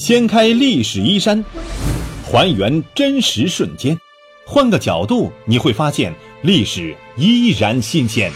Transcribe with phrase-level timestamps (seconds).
[0.00, 1.44] 掀开历史衣衫，
[2.24, 3.94] 还原真实瞬间，
[4.46, 6.10] 换个角度你会发现
[6.40, 8.32] 历史依然新鲜。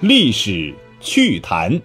[0.00, 1.80] 历史趣谈。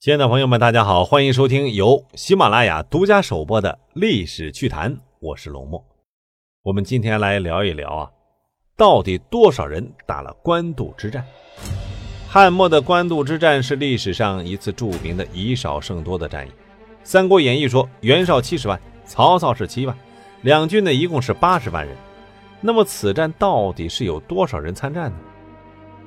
[0.00, 4.90] 亲爱的朋友们，大家好，欢迎收听由喜马拉雅独家首播的《历史趣谈》，
[5.20, 5.84] 我是龙墨。
[6.62, 8.10] 我们今天来聊一聊啊，
[8.74, 11.22] 到底多少人打了官渡之战？
[12.30, 16.50] 汉末的官渡之战是历史上一次著名的以少胜多的战役。
[17.02, 19.96] 《三国演义》说袁绍七十万，曹操是七万，
[20.42, 21.96] 两军呢一共是八十万人。
[22.60, 25.16] 那么此战到底是有多少人参战呢？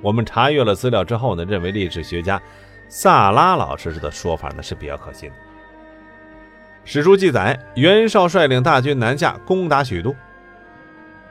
[0.04, 2.40] 我们查阅了资料之后呢，认为历史学家
[2.88, 5.36] 萨拉老师的说法呢是比较可信的。
[6.86, 10.16] 史书记载，袁绍率领大军南下攻打许都，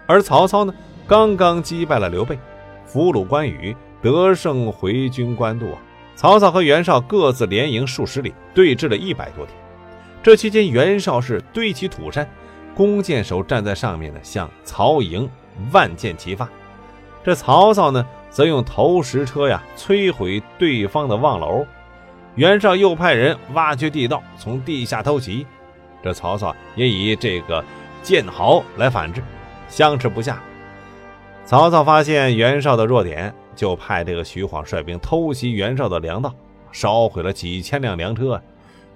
[0.08, 0.74] 而曹操呢
[1.06, 2.36] 刚刚击败了刘备，
[2.84, 3.77] 俘虏关羽。
[4.02, 5.78] 得胜回军官渡啊！
[6.16, 9.55] 曹操和袁绍各自连营数十里，对峙了一百多天。
[10.22, 12.28] 这期间，袁绍是堆起土山，
[12.75, 15.28] 弓箭手站在上面呢，向曹营
[15.72, 16.48] 万箭齐发。
[17.25, 21.66] 这曹操呢，则用投石车呀摧毁对方的望楼。
[22.34, 25.47] 袁绍又派人挖掘地道，从地下偷袭。
[26.03, 27.64] 这曹操也以这个
[28.03, 29.22] 剑豪来反制，
[29.69, 30.42] 相持不下。
[31.44, 33.34] 曹操发现袁绍的弱点。
[33.55, 36.34] 就派这个徐晃率兵偷袭袁绍的粮道，
[36.73, 38.41] 烧毁了几千辆粮车。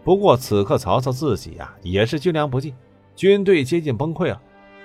[0.03, 2.75] 不过此刻曹操自己啊也是军粮不济，
[3.17, 4.41] 军队接近崩溃了。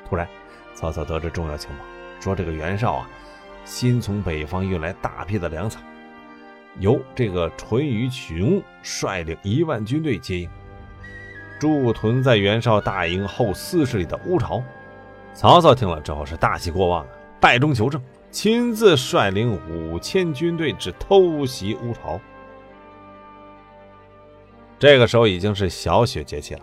[0.08, 0.28] 突然，
[0.74, 1.84] 曹操得知重要情报，
[2.22, 3.10] 说这个袁绍啊
[3.66, 5.80] 新从北方运来大批的粮草，
[6.80, 10.50] 由这个淳于琼率领一万军队接应，
[11.60, 14.64] 驻屯在袁绍大营后四十里的乌巢。
[15.34, 17.08] 曹操听了之后是大喜过望啊，
[17.40, 18.02] 败中求胜。
[18.32, 22.20] 亲自率领五千军队至偷袭乌巢。
[24.78, 26.62] 这个时候已经是小雪节气了，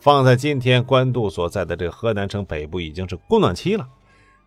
[0.00, 3.88] 放在今天官渡所在的这个河南省北部已经是供暖期了。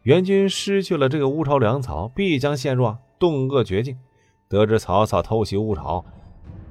[0.03, 3.97] 援军失去了这个乌巢粮草，必将陷入啊冻饿绝境。
[4.47, 6.03] 得知曹操偷袭乌巢，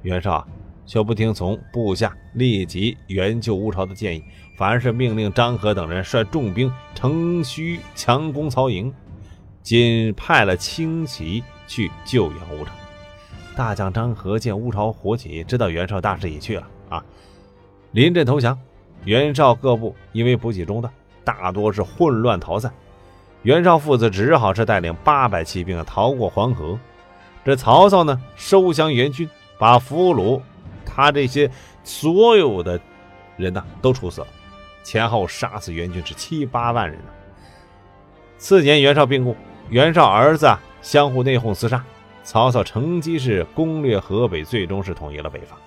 [0.01, 0.47] 袁绍
[0.85, 4.23] 却不听从部下立即援救乌巢的建议，
[4.57, 8.93] 反而是命令张合等人率重兵乘虚强攻曹营。
[9.61, 12.71] 仅派了轻骑去救援乌巢。
[13.55, 17.03] 大将张合见乌巢火起，知道袁绍大势已去了啊，
[17.91, 18.57] 临阵投降。
[19.05, 20.93] 袁绍各部因为补给中断，
[21.23, 22.73] 大多是混乱逃散。
[23.43, 26.77] 袁绍父子只好是带领八百骑兵逃过黄河。
[27.45, 30.41] 这曹操呢，收降援军，把俘虏
[30.85, 31.49] 他这些
[31.83, 32.79] 所有的
[33.37, 34.27] 人呢都处死了，
[34.83, 37.05] 前后杀死援军是七八万人呢。
[38.37, 39.35] 次年，袁绍病故。
[39.69, 41.83] 袁绍儿子，相互内讧厮杀，
[42.23, 45.57] 曹操乘机是攻略河北，最终是统一了北方。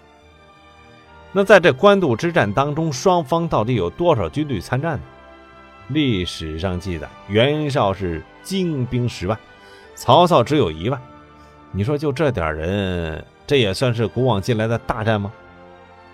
[1.30, 5.04] 那在这官渡之战当中，双方到底有多少军队参战呢？
[5.88, 9.38] 历史上记载，袁绍是精兵十万，
[9.94, 11.00] 曹操只有一万。
[11.70, 15.32] 你说就这点人，这也算是古往今来的大战吗？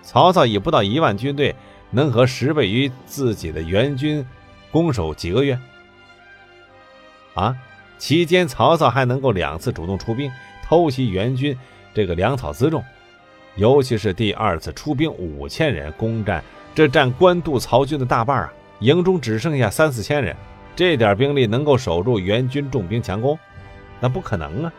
[0.03, 1.55] 曹操以不到一万军队，
[1.89, 4.25] 能和十倍于自己的援军
[4.71, 5.59] 攻守几个月？
[7.33, 7.55] 啊？
[7.99, 10.31] 期间，曹操还能够两次主动出兵
[10.65, 11.55] 偷袭援军
[11.93, 12.83] 这个粮草辎重，
[13.55, 16.43] 尤其是第二次出兵五千人攻占，
[16.73, 20.35] 这占官渡曹军的大半啊，营中只剩下三四千人，
[20.75, 23.37] 这点兵力能够守住援军重兵强攻？
[23.99, 24.73] 那不可能啊！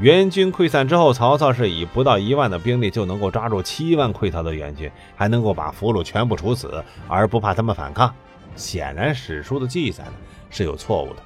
[0.00, 8.12] 援军溃散之后，曹操是以不到一万的兵力就能够抓住七万溃逃的援军，还能够把俘虏全部处死，而不怕他们反抗。
[8.54, 10.12] 显然，史书的记载呢
[10.50, 11.22] 是有错误的。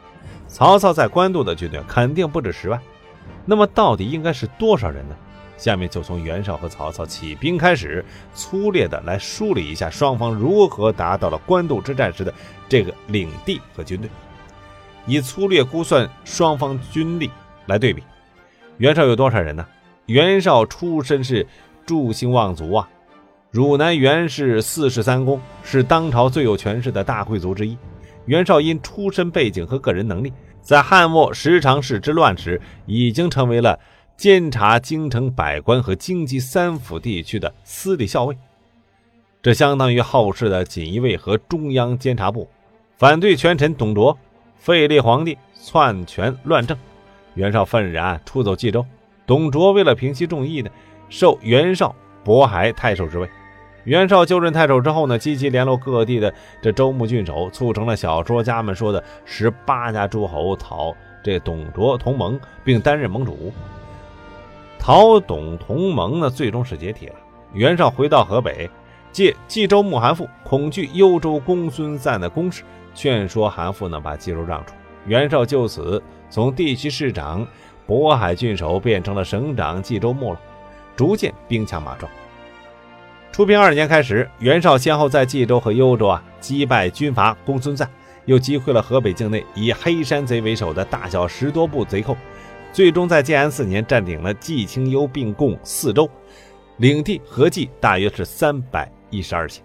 [0.46, 2.80] 曹操在官渡的军队肯定不止十万，
[3.44, 5.16] 那么到底应该是多少人呢？
[5.56, 12.32] 下面就从袁绍和曹操起兵开始，粗略的来梳理一下双方如何达到了官渡之战时的
[12.68, 14.08] 这个领地和军队，
[15.04, 17.28] 以粗略估算双方军力
[17.66, 18.04] 来对比。
[18.76, 19.66] 袁绍有多少人呢？
[20.06, 21.44] 袁绍出身是
[21.84, 22.88] 诸姓望族啊，
[23.50, 27.76] 汝南袁氏四世三公，是当朝最有权势的大贵族之一。
[28.28, 30.30] 袁绍因出身背景和个人能力，
[30.60, 33.80] 在汉末十常侍之乱时，已经成为了
[34.18, 38.36] 监察京城百官和京畿三府地区的司隶校尉，
[39.40, 42.46] 这相当于后世的锦衣卫和中央监察部。
[42.98, 44.18] 反对权臣董卓
[44.58, 46.76] 废立皇帝，篡权乱政，
[47.32, 48.84] 袁绍愤然出走冀州。
[49.26, 50.70] 董卓为了平息众议呢，
[51.08, 51.96] 授袁绍
[52.26, 53.26] 渤海太守之位。
[53.88, 56.30] 袁绍就任太守之后呢，积极联络各地的
[56.60, 60.94] 这州牧郡守，促成了小说家们说的十八家诸侯讨
[61.24, 63.50] 这董卓同盟，并担任盟主。
[64.78, 67.14] 陶董同盟呢，最终是解体了。
[67.54, 68.68] 袁绍回到河北，
[69.10, 72.64] 借冀州牧韩馥恐惧幽州公孙瓒的攻势，
[72.94, 74.74] 劝说韩馥呢把冀州让出。
[75.06, 77.46] 袁绍就此从地区市长、
[77.86, 80.40] 渤海郡守变成了省长、冀州牧了，
[80.94, 82.12] 逐渐兵强马壮。
[83.30, 87.88] 初平二年开始，袁绍先后在冀州和幽州啊击败军阀公孙瓒，
[88.24, 92.16] 又击溃了河北境内以黑山贼为首的大小十多部贼寇。
[92.72, 96.10] 最终在建安四年占领了冀青幽并共四州，
[96.78, 99.60] 领地合计大约是三百一十二顷。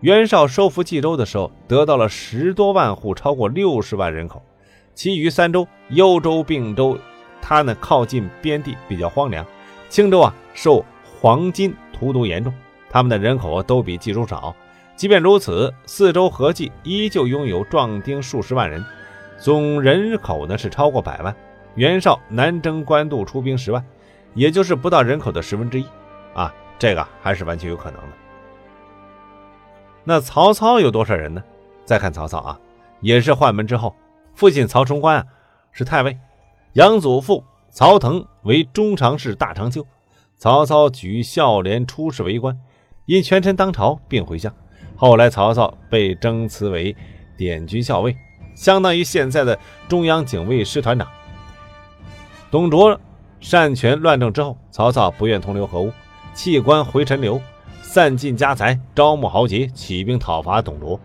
[0.00, 4.42] 袁绍收复冀州的时候，得到了十多万户，超过六十万人口。
[4.94, 6.98] 其余三州幽州、并州，
[7.40, 9.46] 它呢靠近边地，比较荒凉。
[9.88, 10.84] 青州啊受
[11.20, 12.52] 黄巾荼毒严重，
[12.94, 14.54] 他们的人口都比冀州少。
[14.94, 18.84] 即便如此，四州合计依旧拥有壮丁数十万人，
[19.36, 21.34] 总人口呢是超过百万。
[21.74, 23.84] 袁绍南征官渡，出兵十万，
[24.34, 25.86] 也就是不到人口的十分之一，
[26.34, 28.08] 啊，这个还是完全有可能的。
[30.04, 31.42] 那曹操有多少人呢？
[31.84, 32.60] 再看曹操啊，
[33.00, 33.92] 也是宦门之后，
[34.36, 35.26] 父亲曹冲官啊
[35.72, 36.16] 是太尉，
[36.74, 39.84] 养祖父曹腾为中常侍大长秋。
[40.36, 42.56] 曹操举孝廉出仕为官，
[43.06, 44.52] 因权臣当朝，并回乡。
[44.96, 46.96] 后来曹操被征辞为
[47.36, 48.16] 典军校尉，
[48.54, 49.58] 相当于现在的
[49.88, 51.06] 中央警卫师团长。
[52.50, 52.98] 董卓
[53.40, 55.92] 擅权乱政之后，曹操不愿同流合污，
[56.32, 57.40] 弃官回陈留，
[57.82, 60.98] 散尽家财，招募豪杰，起兵讨伐董卓。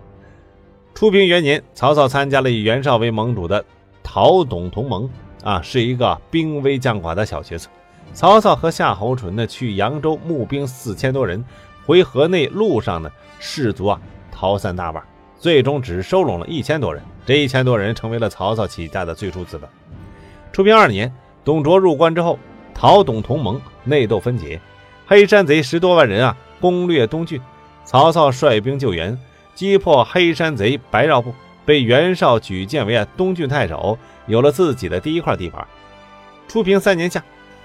[0.93, 3.65] 初平元年，曹操参加了以袁绍为盟主的
[4.03, 5.09] 讨董同盟，
[5.43, 7.69] 啊，是一个兵微将寡的小角色。
[8.13, 11.43] 曹操和夏侯淳呢，去扬州募兵四千多人，
[11.85, 15.03] 回河内路上呢，士卒啊逃散大半，
[15.37, 17.03] 最终只收拢了一千多人。
[17.25, 19.69] 这一千多人成为了曹操起家的最初资本。
[20.51, 21.11] 初平二年。
[21.45, 22.37] 董卓入关之后，
[22.75, 24.59] 讨董同盟，内斗分解，
[25.07, 27.41] 黑山贼十多万人啊，攻略东郡。
[27.85, 29.17] 曹操率兵救援，
[29.55, 31.33] 击破黑山贼白绕部，
[31.65, 33.97] 被袁绍举荐为啊东郡太守，
[34.27, 35.65] 有了自己的第一块地盘。
[36.47, 37.23] 初平三年夏，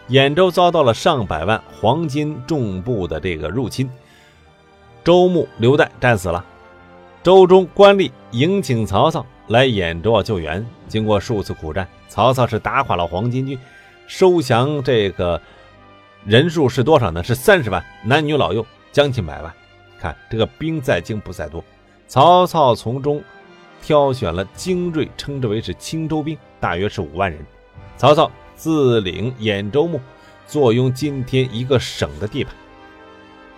[0.08, 3.90] 兖州遭到了上百万黄巾重部的这个入侵，
[5.04, 6.42] 周牧刘岱战死了。
[7.22, 11.86] 州中官吏迎请曹操来兖州啊救援，经过数次苦战。
[12.08, 13.58] 曹操是打垮了黄巾军，
[14.06, 15.40] 收降这个
[16.24, 17.22] 人数是多少呢？
[17.22, 19.52] 是三十万，男女老幼将近百万。
[19.98, 21.62] 看这个兵在精不在多，
[22.06, 23.22] 曹操从中
[23.82, 27.44] 挑选了精锐，称之为是青州兵，大约是五万人。
[27.96, 30.00] 曹操自领兖州牧，
[30.46, 32.54] 坐拥今天一个省的地盘。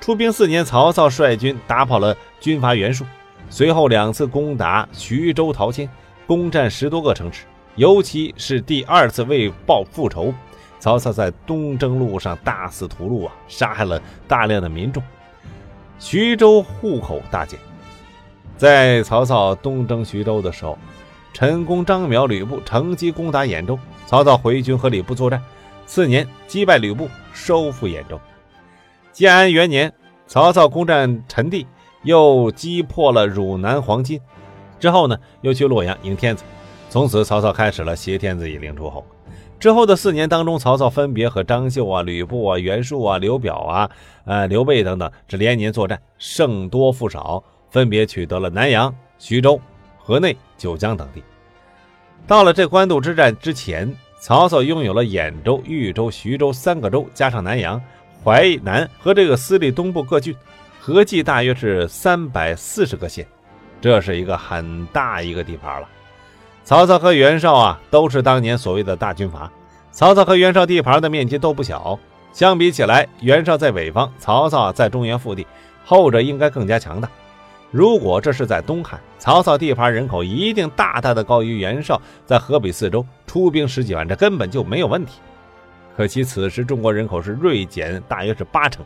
[0.07, 3.05] 出兵四年，曹操率军打跑了军阀袁术，
[3.51, 5.91] 随后两次攻打徐州、陶谦，
[6.29, 7.45] 攻占十多个城池。
[7.75, 10.33] 尤其是第二次为报复仇，
[10.79, 15.03] 曹操在东征路上大肆屠戮啊，杀害了大量的民众，
[15.99, 17.59] 徐州户口大减。
[18.57, 20.79] 在曹操东征徐州的时候，
[21.33, 23.77] 陈宫、张邈、吕布乘机攻打兖州，
[24.07, 25.43] 曹操回军和吕布作战，
[25.85, 28.21] 次年击败吕布，收复兖州。
[29.17, 29.91] 建安元年，
[30.27, 31.67] 曹操攻占陈地，
[32.03, 34.21] 又击破了汝南黄巾，
[34.79, 36.45] 之后呢，又去洛阳迎天子。
[36.91, 39.03] 从此，曹操开始了挟天子以令诸侯。
[39.59, 43.91] 之后的四年当中，曹操分别和张绣啊、吕布啊、袁术啊、刘表啊、
[44.27, 49.59] 呃刘备等等，是连年作战，胜多负少，分别取得了南阳、徐州、
[49.97, 51.25] 河内、九江等地。
[52.27, 57.81] 到了这官渡之战之前，曹操拥有了兖州、豫州、徐州三个州，加上南阳、
[58.27, 60.35] 淮南和这个私立东部各郡，
[60.81, 63.25] 合计大约是三百四十个县，
[63.81, 65.87] 这是一个很大一个地盘了。
[66.65, 69.49] 曹操和袁绍啊，都是当年所谓的大军阀。
[69.93, 71.97] 曹操和袁绍地盘的面积都不小，
[72.33, 75.47] 相比起来，袁绍在北方，曹操在中原腹地，
[75.85, 77.09] 后者应该更加强大。
[77.71, 85.21] 如果这是在东汉，曹操地盘人口一定大大的高于袁绍在河北四周出兵十几万，这根本就没有问题。
[85.97, 88.85] 可惜此时中国人口是锐减，大约是八成，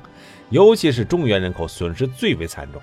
[0.50, 2.80] 尤其是中原人口损失最为惨重。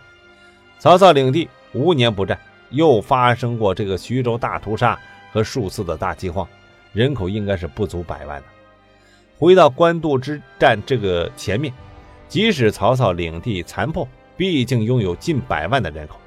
[0.79, 2.37] 曹操领地五年不战。
[2.69, 4.99] 又发生过这个徐州大屠杀
[5.31, 6.45] 和数次的大饥荒，
[6.91, 8.47] 人口应该是不足百万的。
[9.39, 11.73] 回到官渡之战这个前面，
[12.27, 14.05] 即使曹操领地残破，
[14.35, 16.17] 毕竟拥有近百万的人口，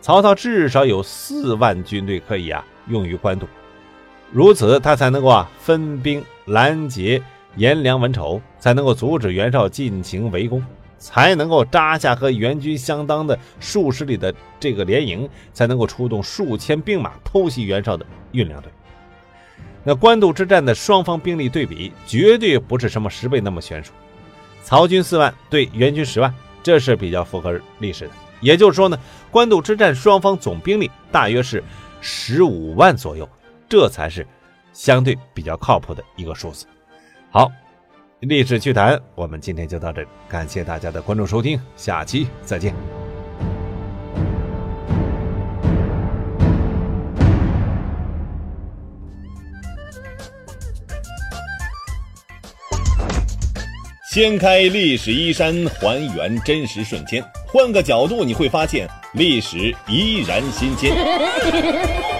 [0.00, 3.46] 曹操至少有四万军队可以啊用于官渡，
[4.32, 7.22] 如此他才能够啊分兵拦截
[7.56, 10.64] 颜良文丑，才能够阻止袁绍进行围攻。
[11.02, 18.70] 才能够扎下和援军相当的数十里的这个连营，才能够出动数千兵马偷袭袁绍的运粮队。
[19.82, 23.92] 那官渡之战的双方兵力对比，绝对不是什么十倍那么悬殊。
[24.62, 28.10] 曹军四万对援军十万，这是比较符合历史的。
[28.42, 28.98] 也就是说呢，
[29.30, 31.64] 官渡之战双方总兵力大约是
[32.02, 33.26] 十五万左右，
[33.70, 34.26] 这才是
[34.74, 36.66] 相对比较靠谱的一个数字。
[37.32, 37.48] 好，
[38.18, 42.74] 历史趣谈，我们今天就到这里，感谢大家的关注收听，下期再见。
[54.12, 60.92] 掀开历史衣衫，还原真实瞬间，换个角度你会发现历史依然新鲜。